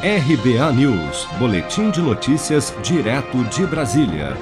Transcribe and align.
RBA 0.00 0.72
News, 0.74 1.26
Boletim 1.40 1.90
de 1.90 2.00
Notícias, 2.00 2.72
direto 2.84 3.42
de 3.46 3.66
Brasília. 3.66 4.36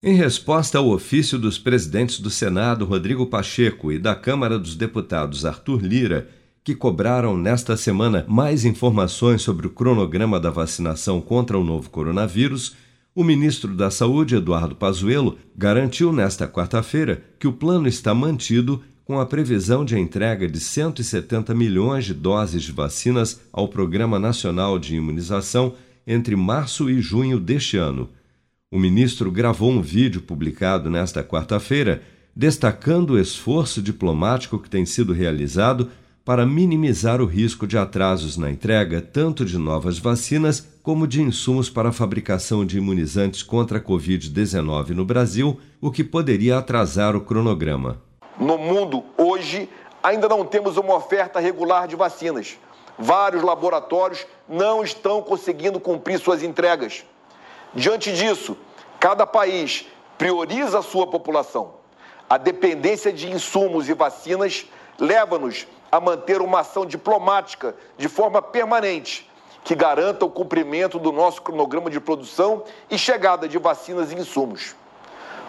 Em 0.00 0.14
resposta 0.14 0.78
ao 0.78 0.88
ofício 0.90 1.36
dos 1.36 1.58
presidentes 1.58 2.20
do 2.20 2.30
Senado, 2.30 2.84
Rodrigo 2.84 3.26
Pacheco, 3.26 3.90
e 3.90 3.98
da 3.98 4.14
Câmara 4.14 4.56
dos 4.56 4.76
Deputados, 4.76 5.44
Arthur 5.44 5.82
Lira, 5.82 6.28
que 6.62 6.76
cobraram 6.76 7.36
nesta 7.36 7.76
semana 7.76 8.24
mais 8.28 8.64
informações 8.64 9.42
sobre 9.42 9.66
o 9.66 9.70
cronograma 9.70 10.38
da 10.38 10.48
vacinação 10.48 11.20
contra 11.20 11.58
o 11.58 11.64
novo 11.64 11.90
coronavírus, 11.90 12.76
o 13.16 13.24
ministro 13.24 13.74
da 13.74 13.90
Saúde, 13.90 14.36
Eduardo 14.36 14.76
Pazuello, 14.76 15.38
garantiu 15.56 16.12
nesta 16.12 16.46
quarta-feira 16.46 17.20
que 17.40 17.48
o 17.48 17.52
plano 17.52 17.88
está 17.88 18.14
mantido 18.14 18.80
com 19.08 19.18
a 19.18 19.24
previsão 19.24 19.86
de 19.86 19.98
entrega 19.98 20.46
de 20.46 20.60
170 20.60 21.54
milhões 21.54 22.04
de 22.04 22.12
doses 22.12 22.62
de 22.62 22.70
vacinas 22.70 23.40
ao 23.50 23.66
Programa 23.66 24.18
Nacional 24.18 24.78
de 24.78 24.96
Imunização 24.96 25.72
entre 26.06 26.36
março 26.36 26.90
e 26.90 27.00
junho 27.00 27.40
deste 27.40 27.78
ano. 27.78 28.10
O 28.70 28.78
ministro 28.78 29.32
gravou 29.32 29.70
um 29.70 29.80
vídeo 29.80 30.20
publicado 30.20 30.90
nesta 30.90 31.24
quarta-feira 31.24 32.02
destacando 32.36 33.14
o 33.14 33.18
esforço 33.18 33.80
diplomático 33.80 34.58
que 34.58 34.68
tem 34.68 34.84
sido 34.84 35.14
realizado 35.14 35.88
para 36.22 36.44
minimizar 36.44 37.22
o 37.22 37.24
risco 37.24 37.66
de 37.66 37.78
atrasos 37.78 38.36
na 38.36 38.50
entrega 38.50 39.00
tanto 39.00 39.42
de 39.42 39.56
novas 39.56 39.98
vacinas 39.98 40.68
como 40.82 41.06
de 41.06 41.22
insumos 41.22 41.70
para 41.70 41.88
a 41.88 41.92
fabricação 41.92 42.62
de 42.62 42.76
imunizantes 42.76 43.42
contra 43.42 43.78
a 43.78 43.80
Covid-19 43.80 44.90
no 44.90 45.06
Brasil, 45.06 45.58
o 45.80 45.90
que 45.90 46.04
poderia 46.04 46.58
atrasar 46.58 47.16
o 47.16 47.22
cronograma. 47.22 48.06
No 48.38 48.56
mundo, 48.56 49.04
hoje, 49.16 49.68
ainda 50.02 50.28
não 50.28 50.44
temos 50.44 50.76
uma 50.76 50.94
oferta 50.94 51.40
regular 51.40 51.88
de 51.88 51.96
vacinas. 51.96 52.58
Vários 52.96 53.42
laboratórios 53.42 54.26
não 54.48 54.82
estão 54.82 55.22
conseguindo 55.22 55.80
cumprir 55.80 56.18
suas 56.18 56.42
entregas. 56.42 57.04
Diante 57.74 58.12
disso, 58.12 58.56
cada 59.00 59.26
país 59.26 59.86
prioriza 60.16 60.78
a 60.78 60.82
sua 60.82 61.06
população. 61.06 61.74
A 62.30 62.36
dependência 62.36 63.12
de 63.12 63.30
insumos 63.30 63.88
e 63.88 63.94
vacinas 63.94 64.66
leva-nos 64.98 65.66
a 65.90 66.00
manter 66.00 66.40
uma 66.40 66.60
ação 66.60 66.84
diplomática 66.84 67.74
de 67.96 68.08
forma 68.08 68.42
permanente 68.42 69.28
que 69.64 69.74
garanta 69.74 70.24
o 70.24 70.30
cumprimento 70.30 70.98
do 70.98 71.12
nosso 71.12 71.42
cronograma 71.42 71.90
de 71.90 72.00
produção 72.00 72.64
e 72.90 72.96
chegada 72.96 73.48
de 73.48 73.58
vacinas 73.58 74.10
e 74.12 74.14
insumos. 74.14 74.74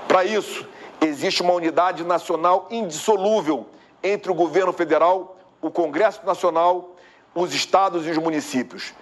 Para 0.07 0.25
isso, 0.25 0.67
existe 1.01 1.41
uma 1.41 1.53
unidade 1.53 2.03
nacional 2.03 2.67
indissolúvel 2.69 3.65
entre 4.03 4.31
o 4.31 4.35
governo 4.35 4.73
federal, 4.73 5.37
o 5.61 5.69
Congresso 5.69 6.25
Nacional, 6.25 6.95
os 7.33 7.53
estados 7.53 8.05
e 8.05 8.09
os 8.09 8.17
municípios, 8.17 8.93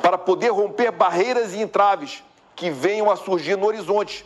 para 0.00 0.18
poder 0.18 0.50
romper 0.50 0.90
barreiras 0.90 1.52
e 1.52 1.60
entraves 1.60 2.22
que 2.56 2.70
venham 2.70 3.10
a 3.10 3.16
surgir 3.16 3.56
no 3.56 3.66
horizonte 3.66 4.24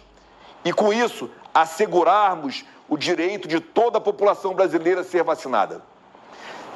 e, 0.65 0.73
com 0.73 0.93
isso, 0.93 1.31
assegurarmos 1.53 2.65
o 2.89 2.97
direito 2.97 3.49
de 3.49 3.61
toda 3.61 3.99
a 3.99 4.01
população 4.01 4.55
brasileira 4.55 5.03
ser 5.03 5.23
vacinada. 5.23 5.83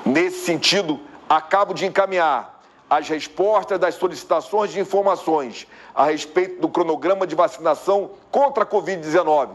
Nesse 0.04 0.44
sentido, 0.44 1.00
acabo 1.28 1.74
de 1.74 1.86
encaminhar 1.86 2.60
as 2.88 3.08
respostas 3.08 3.78
das 3.78 3.94
solicitações 3.94 4.72
de 4.72 4.80
informações 4.80 5.66
a 5.94 6.04
respeito 6.04 6.60
do 6.60 6.68
cronograma 6.68 7.26
de 7.26 7.34
vacinação 7.34 8.10
contra 8.30 8.64
a 8.64 8.66
Covid-19 8.66 9.50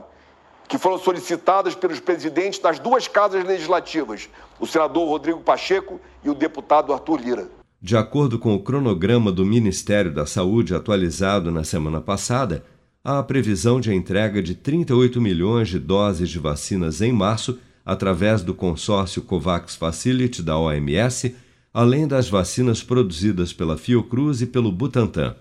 que 0.68 0.78
foram 0.78 0.98
solicitadas 0.98 1.76
pelos 1.76 2.00
presidentes 2.00 2.60
das 2.60 2.80
duas 2.80 3.08
casas 3.08 3.44
legislativas, 3.44 4.30
o 4.60 4.66
senador 4.66 5.08
Rodrigo 5.08 5.42
Pacheco 5.42 6.00
e 6.24 6.30
o 6.30 6.36
deputado 6.36 6.94
Arthur 6.94 7.20
Lira. 7.20 7.48
De 7.82 7.96
acordo 7.96 8.40
com 8.40 8.56
o 8.56 8.64
cronograma 8.64 9.32
do 9.32 9.46
Ministério 9.46 10.12
da 10.12 10.26
Saúde 10.26 10.74
atualizado 10.74 11.52
na 11.52 11.64
semana 11.64 12.02
passada, 12.02 12.66
há 13.04 13.20
a 13.20 13.24
previsão 13.24 13.80
de 13.80 13.94
entrega 13.94 14.42
de 14.42 14.56
38 14.56 15.22
milhões 15.22 15.70
de 15.70 15.78
doses 15.78 16.30
de 16.30 16.40
vacinas 16.40 17.02
em 17.02 17.12
março 17.12 17.60
através 17.86 18.42
do 18.42 18.56
consórcio 18.56 19.22
COVAX 19.22 19.76
Facility 19.76 20.42
da 20.42 20.58
OMS, 20.58 21.36
além 21.72 22.08
das 22.08 22.28
vacinas 22.28 22.82
produzidas 22.82 23.54
pela 23.54 23.78
Fiocruz 23.78 24.42
e 24.42 24.48
pelo 24.48 24.72
Butantan. 24.72 25.36